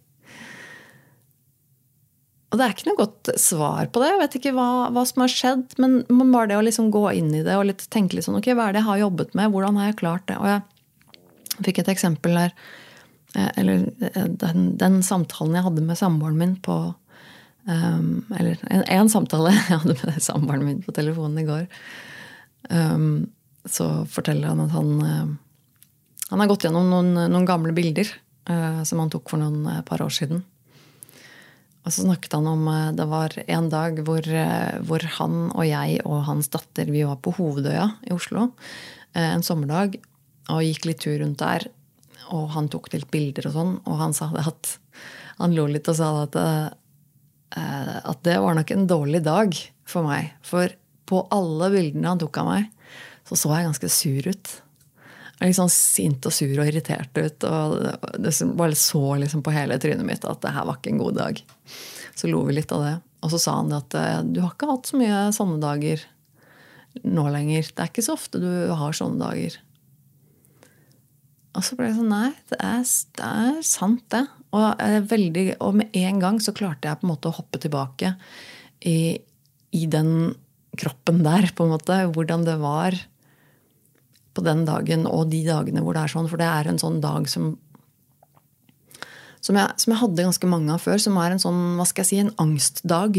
[2.55, 4.12] Og det er ikke noe godt svar på det.
[4.12, 5.75] Jeg vet ikke hva, hva som har skjedd.
[5.83, 8.53] Men, bare det å liksom gå inn i det og litt, tenke litt sånn Ok,
[8.55, 9.51] hva er det jeg har jobbet med?
[9.51, 10.37] Hvordan har jeg klart det?
[10.38, 12.55] Og jeg fikk et eksempel der.
[13.35, 16.79] Eh, eller eh, den, den samtalen jeg hadde med samboeren min på
[17.67, 21.67] um, Eller en, samtale jeg hadde med samboeren min på telefonen i går.
[22.71, 23.33] Um,
[23.67, 25.27] så forteller han at han uh,
[26.31, 28.14] Han har gått gjennom noen, noen gamle bilder
[28.47, 30.47] uh, som han tok for noen uh, par år siden.
[31.85, 35.64] Og så snakket han om eh, Det var en dag hvor, eh, hvor, han og
[35.68, 38.51] jeg og hans datter vi var på Hovedøya i Oslo
[39.12, 39.99] eh, en sommerdag
[40.53, 41.64] og gikk litt tur rundt der.
[42.37, 44.73] Og han tok litt bilder og sånn, og han sa det at
[45.38, 46.37] han lo litt og sa at,
[47.57, 49.57] at det var nok en dårlig dag
[49.88, 50.35] for meg.
[50.44, 50.68] For
[51.09, 52.68] på alle bildene han tok av meg,
[53.25, 54.53] så så jeg ganske sur ut
[55.42, 57.47] litt sånn sint og sur og irritert ut.
[57.49, 57.75] Og
[58.23, 61.18] det bare så liksom på hele trynet mitt at det her var ikke en god
[61.20, 61.42] dag.
[62.14, 62.97] Så lo vi litt av det.
[63.25, 66.03] Og så sa han at eh, du har ikke hatt så mye sånne dager
[67.03, 67.70] nå lenger.
[67.73, 69.57] Det er ikke så ofte du har sånne dager.
[71.55, 72.87] Og så ble jeg sånn Nei, det er,
[73.18, 74.25] det er sant, det.
[74.55, 78.14] Og, veldig, og, med en gang så klarte jeg på en måte å hoppe tilbake
[78.87, 79.18] i,
[79.75, 80.35] i den
[80.79, 81.99] kroppen der, på en måte.
[82.14, 82.99] Hvordan det var
[84.35, 86.29] på den dagen og de dagene hvor det er sånn.
[86.31, 87.55] For det er en sånn dag som
[89.44, 92.01] som jeg, som jeg, hadde ganske mange av før, som er en sånn, hva skal
[92.01, 93.18] jeg si, en angstdag.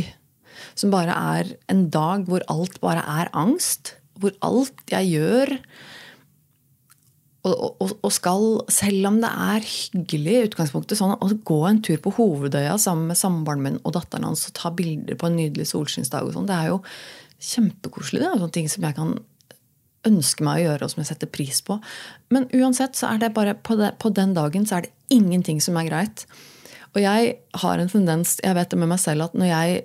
[0.73, 3.93] Som bare er en dag hvor alt bare er angst.
[4.17, 5.53] Hvor alt jeg gjør
[7.45, 11.81] og, og, og skal, selv om det er hyggelig i utgangspunktet, sånn å gå en
[11.85, 15.37] tur på Hovedøya sammen med samboeren min og datteren hans og ta bilder på en
[15.37, 16.79] nydelig solskinnsdag, og sånn, det er jo
[17.45, 18.23] kjempekoselig.
[18.23, 19.13] Det er sånne ting som jeg kan
[20.07, 21.79] ønsker meg å gjøre, og som jeg setter pris på.
[22.33, 25.61] Men uansett så er det bare på, det, på den dagen så er det ingenting
[25.63, 26.25] som er greit.
[26.95, 29.81] Og jeg har en tendens, jeg vet det med meg selv, at når jeg,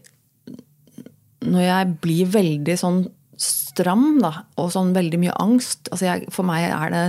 [1.48, 3.00] når jeg blir veldig sånn
[3.40, 7.04] stram da, og sånn veldig mye angst altså jeg, For meg er det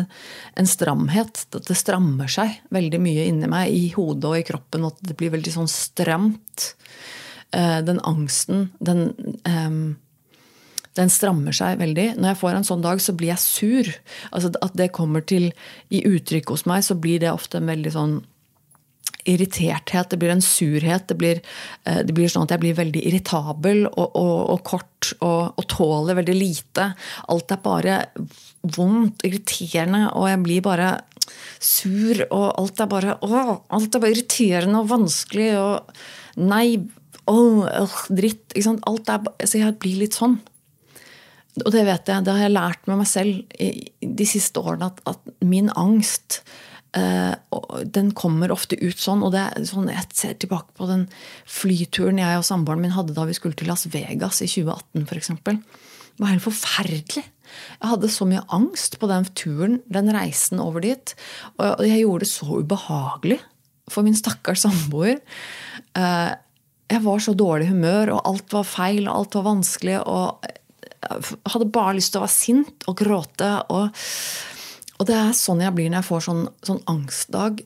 [0.61, 1.43] en stramhet.
[1.51, 4.87] At det strammer seg veldig mye inni meg, i hodet og i kroppen.
[4.87, 6.71] At det blir veldig sånn stramt.
[7.51, 9.09] Uh, den angsten, den
[9.43, 9.81] um,
[10.99, 12.07] den strammer seg veldig.
[12.19, 13.91] Når jeg får en sånn dag, så blir jeg sur.
[14.31, 15.51] Altså At det kommer til
[15.89, 18.19] i uttrykk hos meg, så blir det ofte en veldig sånn
[19.29, 21.07] irriterthet, det blir en surhet.
[21.07, 21.41] Det blir,
[21.85, 25.65] eh, det blir sånn at jeg blir veldig irritabel og, og, og kort og, og,
[25.69, 26.91] tåler veldig lite.
[27.29, 27.99] Alt er bare
[28.61, 30.89] vondt, irriterende, og jeg blir bare
[31.59, 32.23] sur.
[32.29, 36.01] Og alt er bare å, alt er bare irriterende og vanskelig og
[36.39, 36.77] Nei,
[37.27, 37.41] å,
[38.07, 38.55] dritt.
[38.87, 40.37] Alt er, så jeg blir litt sånn.
[41.59, 43.41] Og det vet jeg, det har jeg lært med meg selv
[44.01, 46.41] de siste årene, at, at min angst
[46.91, 47.37] Uh,
[47.87, 49.21] den kommer ofte ut sånn.
[49.23, 51.05] og det er sånn, Jeg ser tilbake på den
[51.47, 55.29] flyturen jeg og samboeren min hadde da vi skulle til Las Vegas i 2018 f.eks.
[55.39, 57.23] Det var helt forferdelig.
[57.23, 61.15] Jeg hadde så mye angst på den turen, den reisen over dit.
[61.63, 63.39] Og jeg gjorde det så ubehagelig
[63.91, 65.21] for min stakkars samboer.
[65.95, 66.35] Uh,
[66.91, 70.01] jeg var så dårlig humør, og alt var feil, og alt var vanskelig.
[70.03, 70.43] og
[71.53, 73.51] hadde bare lyst til å være sint og gråte.
[73.69, 74.01] og
[75.01, 77.63] og det er sånn jeg blir når jeg får sånn, sånn angstdag.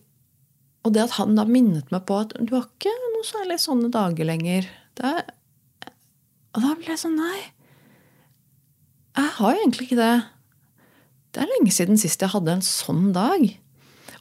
[0.88, 3.90] Og det at han da minnet meg på at du har ikke noe særlig sånne
[3.92, 4.70] dager lenger.
[4.96, 5.12] Det
[6.56, 7.42] og da ble jeg sånn Nei.
[9.16, 10.16] Jeg har jo egentlig ikke det.
[11.36, 13.44] Det er lenge siden sist jeg hadde en sånn dag.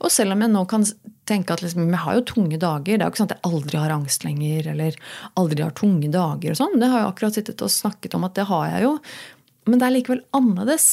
[0.00, 0.86] Og selv om jeg nå kan
[1.28, 3.52] tenke at liksom, vi har jo tunge dager Det er jo ikke sånn at jeg
[3.52, 4.98] aldri har angst lenger, eller
[5.40, 6.52] aldri har tunge dager.
[6.52, 6.78] og sånn.
[6.80, 8.92] Det har jeg akkurat sittet og snakket om at det har jeg jo.
[9.70, 10.88] Men det er likevel annerledes.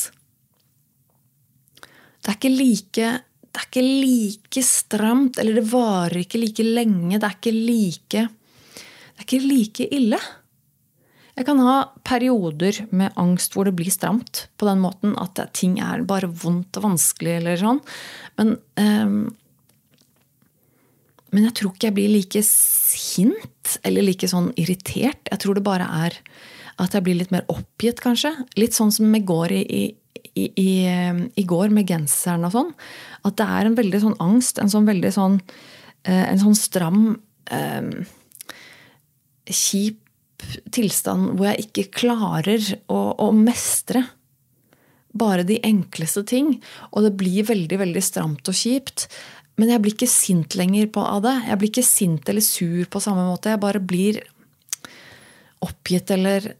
[2.22, 3.12] Det er ikke like
[3.52, 7.18] det er ikke like stramt, eller det varer ikke like lenge.
[7.20, 10.20] Det er ikke like Det er ikke like ille.
[11.36, 11.76] Jeg kan ha
[12.08, 16.80] perioder med angst hvor det blir stramt på den måten at ting er bare vondt
[16.80, 17.80] og vanskelig eller sånn.
[18.40, 19.20] Men, um,
[21.32, 25.30] men jeg tror ikke jeg blir like sint eller like sånn irritert.
[25.32, 26.18] Jeg tror det bare er
[26.82, 28.34] at jeg blir litt mer oppgitt, kanskje.
[28.60, 29.84] Litt sånn som i går i, i
[30.36, 30.86] i,
[31.36, 32.70] i, går med genseren og sånn,
[33.28, 35.38] at det er en veldig sånn angst, en sånn veldig sånn
[36.08, 37.02] eh, En sånn stram
[37.52, 37.90] eh,
[39.52, 40.00] Kjip
[40.74, 44.06] tilstand hvor jeg ikke klarer å, å, mestre
[45.12, 46.56] bare de enkleste ting.
[46.96, 49.10] Og det blir veldig, veldig stramt og kjipt.
[49.60, 51.36] Men jeg blir ikke sint lenger på, av det.
[51.50, 53.52] Jeg blir ikke sint eller sur på samme måte.
[53.52, 54.22] Jeg bare blir
[55.62, 56.54] oppgitt eller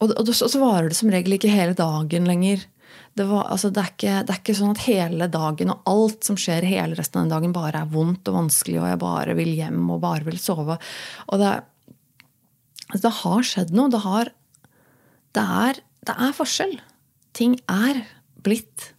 [0.00, 2.62] og, og, så varer det som regel ikke hele dagen lenger.
[3.18, 6.24] Det, var, altså, det, er ikke, det, er ikke, sånn at hele dagen og alt
[6.26, 9.34] som skjer hele resten av den dagen, bare er vondt og vanskelig, og jeg bare
[9.38, 10.78] vil hjem og bare vil sove.
[11.28, 11.52] Og det,
[12.88, 13.92] altså, det har skjedd noe.
[13.92, 14.32] Det, har,
[15.42, 16.76] er, det er forskjell.
[17.36, 18.04] Ting er
[18.40, 18.92] blitt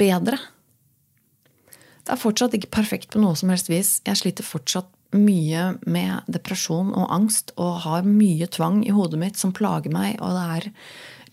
[0.00, 0.38] bedre.
[2.04, 3.96] Det er fortsatt ikke perfekt på noe som helst vis.
[4.04, 9.40] Jeg sliter fortsatt mye med depresjon og angst og har mye tvang i hodet mitt
[9.40, 10.18] som plager meg.
[10.20, 10.68] Og er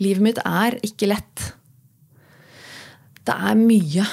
[0.02, 1.44] Livet mitt er ikke lett.
[3.22, 4.06] Det er mye,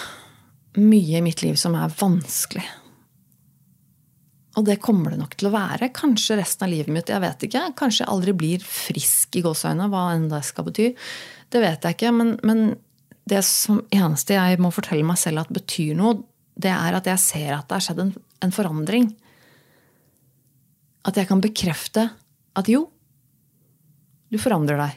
[0.77, 2.66] mye i mitt liv som er vanskelig.
[4.59, 5.88] Og det kommer det nok til å være.
[5.97, 7.12] Kanskje resten av livet mitt.
[7.12, 7.62] Jeg vet ikke.
[7.79, 10.90] Kanskje jeg aldri blir frisk i gåseøynene, hva enn det skal bety.
[11.49, 12.12] Det vet jeg ikke.
[12.18, 12.64] Men, men
[13.31, 16.18] det som eneste jeg må fortelle meg selv at betyr noe,
[16.59, 19.09] det er at jeg ser at det har skjedd en, en forandring.
[21.07, 22.09] At jeg kan bekrefte
[22.59, 22.88] at jo,
[24.29, 24.97] du forandrer deg.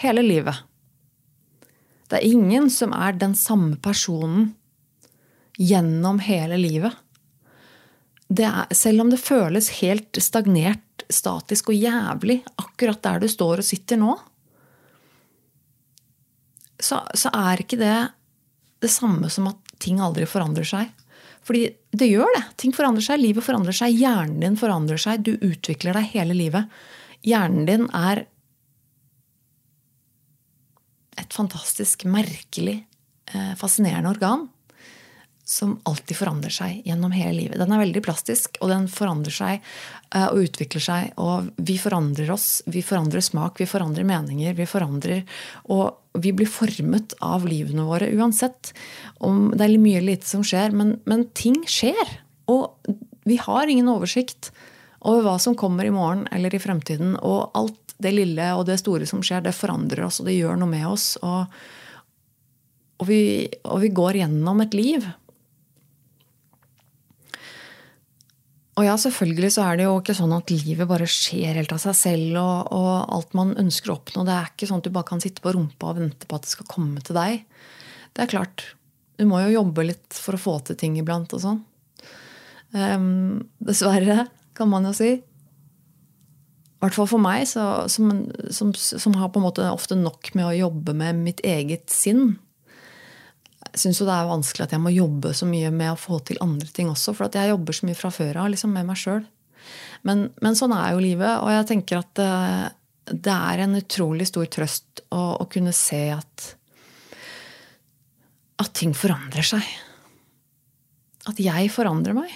[0.00, 0.64] Hele livet.
[2.08, 4.52] Det er ingen som er den samme personen
[5.60, 6.96] gjennom hele livet.
[8.34, 13.66] Er, selv om det føles helt stagnert, statisk og jævlig akkurat der du står og
[13.68, 14.16] sitter nå,
[16.80, 17.96] så, så er ikke det
[18.82, 20.92] det samme som at ting aldri forandrer seg.
[21.44, 22.44] Fordi det gjør det.
[22.60, 25.24] Ting forandrer seg, livet forandrer seg, hjernen din forandrer seg.
[25.26, 26.72] Du utvikler deg hele livet.
[27.24, 28.24] Hjernen din er
[31.20, 32.80] et fantastisk merkelig,
[33.32, 34.48] eh, fascinerende organ
[35.44, 37.58] som alltid forandrer seg gjennom hele livet.
[37.60, 41.10] Den er veldig plastisk, og den forandrer seg eh, og utvikler seg.
[41.20, 42.62] Og vi forandrer oss.
[42.64, 44.54] Vi forandrer smak, vi forandrer meninger.
[44.56, 45.24] vi forandrer,
[45.64, 48.72] Og vi blir formet av livene våre uansett.
[49.20, 52.20] Om det er mye eller lite som skjer, men, men ting skjer.
[52.48, 52.72] Og
[53.24, 54.52] vi har ingen oversikt
[55.04, 57.18] over hva som kommer i morgen eller i fremtiden.
[57.20, 60.56] Og alt det lille og det store som skjer, det forandrer oss, og det gjør
[60.56, 61.18] noe med oss.
[61.20, 61.52] Og,
[62.96, 63.20] og, vi,
[63.68, 65.04] og vi går gjennom et liv
[68.74, 71.82] Og ja, selvfølgelig så er det jo ikke sånn at livet bare skjer helt av
[71.82, 72.38] seg selv.
[72.40, 74.24] Og, og, alt man ønsker å oppnå.
[74.26, 76.46] Det er ikke sånn at du bare kan sitte på rumpa og vente på at
[76.46, 77.44] det skal komme til deg.
[78.14, 78.66] Det er klart.
[79.14, 81.62] Du må jo jobbe litt for å få til ting iblant og sånn.
[82.74, 84.26] Um, dessverre,
[84.58, 85.12] kan man jo si.
[86.74, 88.10] I hvert fall for meg, så, som,
[88.52, 92.34] som, som, har på en måte ofte nok med å jobbe med mitt eget sinn.
[93.80, 96.40] Syns jo det er vanskelig at jeg må jobbe så mye med å få til
[96.44, 97.14] andre ting også.
[97.16, 99.24] For jeg jobber så mye fra før av liksom med meg sjøl.
[100.04, 101.40] Men, men, sånn er jo livet.
[101.40, 102.28] Og jeg tenker at det,
[103.24, 106.52] det er en utrolig stor trøst å, å kunne se at
[108.62, 109.64] at ting forandrer seg.
[111.28, 112.30] At jeg forandrer meg.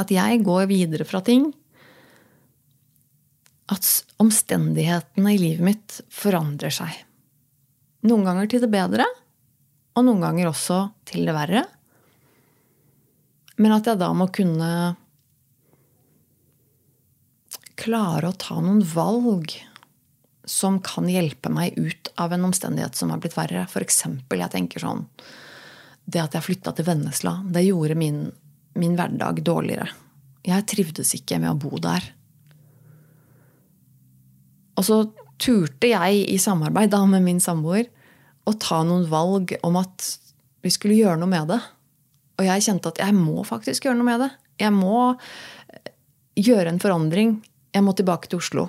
[0.00, 1.50] At jeg går videre fra ting.
[3.70, 3.86] At
[4.22, 6.96] omstendighetene i livet mitt forandrer seg.
[8.08, 9.06] Noen ganger til det bedre,
[9.94, 11.64] og noen ganger også til det verre.
[13.62, 14.70] Men at jeg da må kunne
[17.78, 19.54] klare å ta noen valg
[20.44, 23.64] som kan hjelpe meg ut av en omstendighet som har blitt verre.
[23.64, 24.04] F.eks.
[24.04, 25.06] jeg tenker sånn
[26.04, 28.26] Det at jeg flytta til Vennesla, det gjorde min,
[28.76, 29.88] min hverdag dårligere.
[30.44, 32.04] Jeg trivdes ikke med å bo der.
[34.76, 34.98] Og så
[35.40, 37.88] turte jeg i samarbeid da med min samboer
[38.44, 40.06] å ta noen valg om at
[40.64, 41.60] vi skulle gjøre noe med det.
[42.38, 44.30] Og jeg kjente at jeg må faktisk gjøre noe med det.
[44.62, 45.92] Jeg må eh,
[46.40, 47.36] gjøre en forandring.
[47.74, 48.68] Jeg må tilbake til Oslo.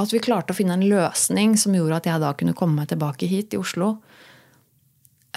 [0.00, 2.90] At vi klarte å finne en løsning som gjorde at jeg da kunne komme meg
[2.90, 3.96] tilbake hit i Oslo.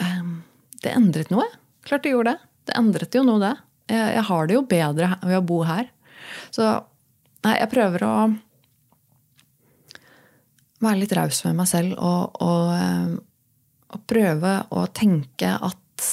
[0.02, 0.42] Ehm,
[0.82, 1.46] det endret noe.
[1.86, 2.52] Klart det gjorde det.
[2.68, 3.54] Det endret jo noe, det.
[3.88, 5.88] Jeg, har det jo bedre ved å bo her.
[6.52, 6.66] Så
[7.46, 8.16] nei, jeg prøver å
[10.84, 13.16] være litt raus med meg selv og, og, ehm,
[13.96, 16.10] og prøve å tenke at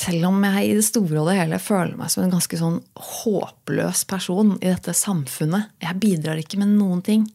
[0.00, 2.78] selv om jeg i det store og det hele føler meg som en ganske sånn
[2.96, 7.26] håpløs person i dette samfunnet Jeg bidrar ikke med noen ting.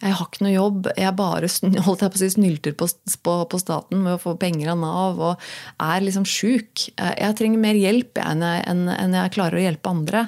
[0.00, 0.88] Jeg har ikke noe jobb.
[0.96, 1.50] Jeg bare
[1.86, 2.88] holdt jeg på å si, snylter på,
[3.26, 5.46] på, på, staten med å få penger av Nav og
[5.82, 6.88] er liksom sjuk.
[6.96, 10.26] Jeg trenger mer hjelp enn jeg, enn, enn jeg klarer å hjelpe andre.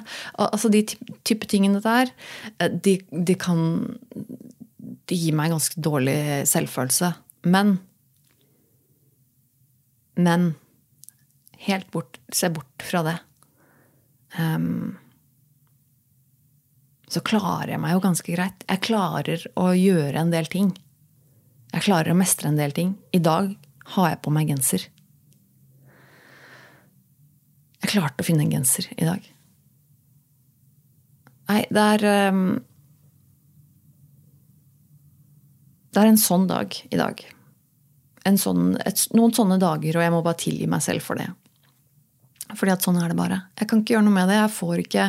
[0.49, 0.85] Altså De
[1.27, 2.13] type tingene der,
[2.69, 3.61] de, de kan
[5.09, 7.13] De gir meg ganske dårlig selvfølelse.
[7.49, 7.79] Men
[10.19, 10.51] Men
[11.65, 13.17] helt bort, se bort fra det.
[14.37, 14.97] Um,
[17.09, 18.63] så klarer jeg meg jo ganske greit.
[18.69, 20.71] Jeg klarer å gjøre en del ting.
[21.73, 22.93] Jeg klarer å mestre en del ting.
[23.13, 23.51] I dag
[23.95, 24.85] har jeg på meg genser.
[27.79, 29.25] Jeg klarte å finne en genser i dag.
[31.49, 32.43] Nei, det er um,
[35.89, 37.21] Det er en sånn dag i dag.
[38.37, 41.25] Sånn, et, noen sånne dager, og jeg må bare tilgi meg selv for det.
[42.57, 43.37] Fordi at sånn er det bare.
[43.59, 44.39] Jeg kan ikke gjøre noe med det.
[44.39, 45.05] Jeg får ikke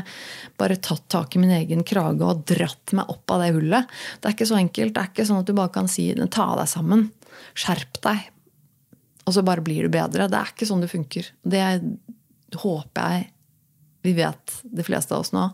[0.60, 3.94] bare tatt tak i min egen krage og dratt meg opp av det hullet.
[4.20, 4.94] Det er ikke så enkelt.
[4.96, 7.06] Det er ikke sånn at du bare kan si ta deg sammen.
[7.56, 8.26] Skjerp deg.
[9.24, 10.28] Og så bare blir du bedre.
[10.28, 11.32] Det er ikke sånn det funker.
[11.40, 11.64] Det
[12.60, 13.30] håper jeg
[14.00, 15.50] vi vet, de fleste av oss nå.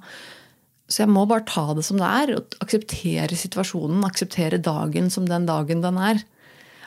[0.87, 2.35] Så jeg må bare ta det som det er.
[2.39, 4.05] og Akseptere situasjonen.
[4.07, 6.23] Akseptere dagen som den dagen den er.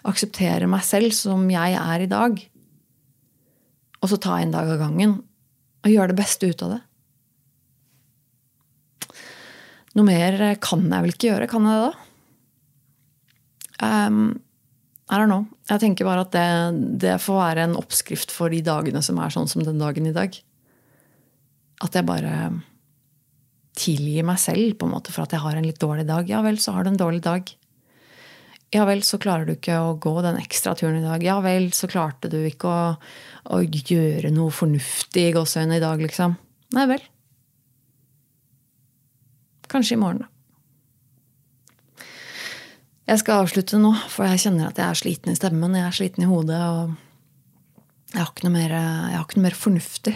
[0.08, 2.40] Akseptere meg selv som jeg er i dag.
[4.00, 5.18] Og så ta en dag av gangen
[5.80, 6.82] og gjøre det beste ut av det.
[9.98, 12.06] Noe mer kan jeg vel ikke gjøre, kan jeg det da?
[13.80, 14.22] Um,
[15.10, 15.48] I don't know.
[15.70, 16.48] Jeg tenker bare at det,
[17.02, 20.16] det, får være en oppskrift for de dagene som er sånn som den dagen i
[20.16, 20.36] dag.
[21.82, 22.34] At jeg bare
[23.80, 26.30] tilgir meg selv på en måte for at jeg har en litt dårlig dag.
[26.30, 27.50] Ja vel, så har du en dårlig dag.
[28.74, 31.24] Ja vel, så klarer du ikke å gå den ekstra turen i dag.
[31.26, 32.82] Ja vel, så klarte du ikke å,
[33.50, 36.36] å gjøre noe fornuftig i gåseøynene i dag, liksom.
[36.78, 37.02] Nei vel.
[39.70, 40.36] Kanskje i morgen, da.
[43.10, 45.74] Jeg skal avslutte nå, for jeg kjenner at jeg er sliten i stemmen.
[45.74, 46.92] Jeg er sliten i hodet, og
[48.14, 48.76] jeg har ikke noe mer,
[49.18, 50.14] ikke noe mer fornuftig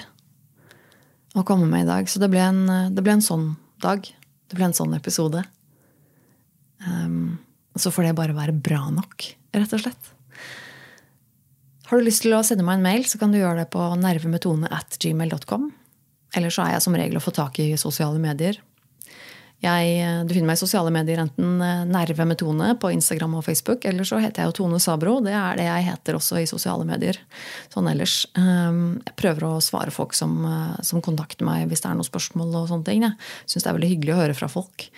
[1.34, 2.10] å komme med i dag.
[2.10, 2.62] Så det ble en,
[2.94, 3.48] det ble en sånn
[3.82, 4.06] dag.
[4.06, 5.42] Det ble en sånn episode.
[6.86, 7.40] Um,
[7.80, 10.12] så får det bare være bra nok, rett og slett.
[11.90, 13.86] Har du lyst til å sende meg en mail, så kan du gjøre det på
[14.00, 15.72] nervemetone at gmail.com.
[16.34, 18.58] Eller så er jeg som regel å få tak i sosiale medier.
[19.64, 23.46] Jeg, du finner meg i sosiale medier enten eh, Nerve med Tone på Instagram og
[23.46, 25.14] Facebook, eller så heter jeg jo Tone Sabro.
[25.24, 27.16] Det er det jeg heter også i sosiale medier.
[27.72, 28.18] Sånn ellers.
[28.40, 32.10] Ehm, jeg prøver å svare folk som, eh, som kontakter meg hvis det er noen
[32.10, 32.52] spørsmål.
[32.60, 33.08] og sånne ting.
[33.08, 33.16] Jeg
[33.48, 34.90] syns det er veldig hyggelig å høre fra folk.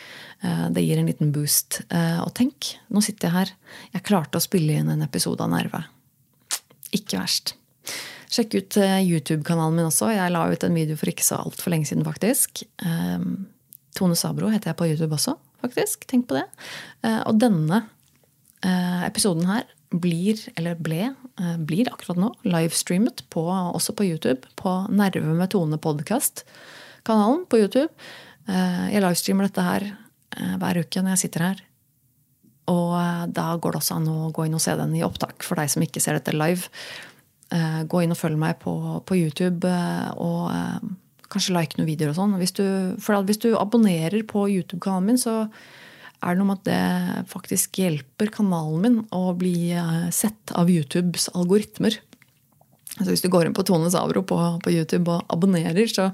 [0.42, 1.84] Eh, det gir en liten boost.
[2.26, 3.56] Og tenk, nå sitter jeg her.
[3.94, 5.86] Jeg klarte å spille inn en episode av Nerve.
[6.90, 7.54] Ikke verst.
[8.34, 10.10] Sjekk ut YouTube-kanalen min også.
[10.10, 12.66] Jeg la ut en video for ikke så altfor lenge siden, faktisk.
[12.82, 13.46] Ehm,
[13.96, 16.04] Tone Sabro heter jeg på YouTube også, faktisk.
[16.10, 16.46] Tenk på det.
[17.06, 17.86] Eh, og denne
[18.66, 24.52] eh, episoden her blir, eller ble, eh, blir akkurat nå livestreamet på, også på YouTube.
[24.60, 27.92] På Nerve med Tone podkast-kanalen på YouTube.
[28.46, 29.84] Jeg livestreamer dette her
[30.62, 31.62] hver uke når jeg sitter her.
[32.70, 32.92] Og
[33.34, 35.72] da går det også an å gå inn og se den i opptak, for deg
[35.74, 36.70] som ikke ser dette live.
[37.90, 39.72] Gå inn og følg meg på, på YouTube,
[40.22, 40.54] og
[41.32, 42.36] kanskje like noen videoer og sånn.
[42.42, 45.46] Hvis, hvis du abonnerer på YouTube-kanalen min, så
[46.26, 49.76] er det noe med at det faktisk hjelper kanalen min å bli
[50.16, 52.00] sett av YouTubes algoritmer.
[52.96, 56.10] Så hvis du går inn på Tone Savro på, på YouTube og abonnerer, så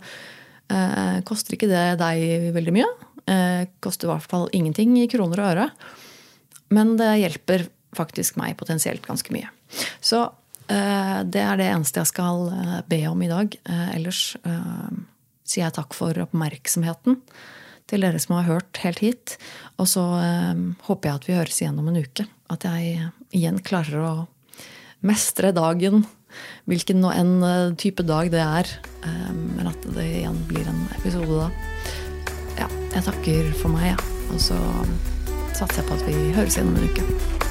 [0.72, 2.88] eh, koster ikke det deg veldig mye.
[3.30, 5.68] Eh, koster i hvert fall ingenting i kroner og øre.
[6.74, 9.52] Men det hjelper faktisk meg potensielt ganske mye.
[10.02, 10.32] Så eh,
[10.72, 13.58] det er det eneste jeg skal eh, be om i dag.
[13.66, 14.92] Eh, ellers eh,
[15.44, 17.20] sier jeg takk for oppmerksomheten
[17.92, 19.36] til dere som har hørt helt hit.
[19.82, 20.04] Og så
[20.88, 22.24] håper jeg at vi høres igjen om en uke.
[22.54, 24.14] At jeg igjen klarer å
[25.04, 26.06] mestre dagen
[26.70, 27.14] hvilken og
[27.48, 28.72] eh, type dag det er.
[29.04, 31.50] Eh, men at det igjen blir en episode da.
[32.62, 34.00] Ja, jeg takker for meg, ja.
[34.32, 34.60] Og så
[35.58, 37.51] satser jeg på at vi høres igjen om en uke.